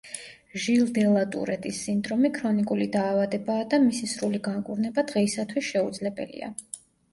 ჟილ 0.61 0.85
დე 0.95 1.03
ლა 1.15 1.25
ტურეტის 1.35 1.81
სინდრომი 1.87 2.31
ქრონიკული 2.39 2.89
დაავადებაა 2.97 3.69
და 3.75 3.81
მისი 3.85 4.11
სრული 4.15 4.43
განკურნება 4.51 5.07
დღეისათვის 5.15 5.71
შეუძლებელია. 5.71 6.53